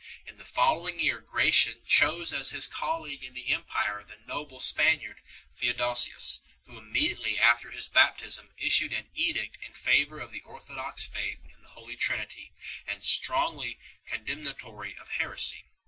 [0.25, 4.59] In the follow ing year Gratian chose as his colleague in the empire the noble
[4.59, 10.41] Spaniard Theodosius, who immediately after his baptism issued an edict 4 in favour of the
[10.41, 12.51] orthodox faith in the Holy Trinity,
[12.87, 13.77] and strongly
[14.07, 15.65] condemnatory of heresy.